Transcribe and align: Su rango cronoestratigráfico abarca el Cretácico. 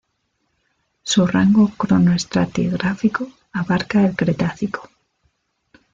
Su 1.03 1.27
rango 1.27 1.67
cronoestratigráfico 1.77 3.27
abarca 3.53 4.03
el 4.03 4.15
Cretácico. 4.15 4.89